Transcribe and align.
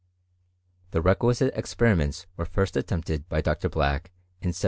The 0.89 1.01
requisite 1.03 1.53
experiments 1.55 2.25
were 2.35 2.45
first 2.45 2.75
attempted 2.75 3.29
by 3.29 3.41
Dr. 3.41 3.69
Black, 3.69 4.07
in 4.41 4.47
1764. 4.49 4.59